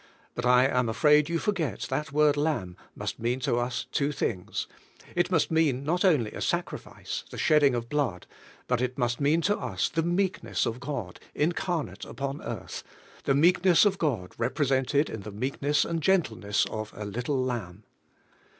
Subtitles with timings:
[0.33, 4.11] But I am afraid you forget that the word "Lamb" must mean to us two
[4.11, 4.65] things:
[5.15, 8.25] it must mean not only a sacrifice, the shedding of blood,
[8.65, 11.49] but it must mean to us the meekness of CHRIST S HUMILITY OUR SALVATION 91
[11.49, 12.83] God, incarnate upon earth,
[13.25, 17.83] the meekness of God represented in the meekness and gentleness of a little Lamb.